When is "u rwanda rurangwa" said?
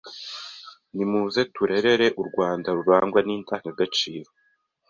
2.21-3.19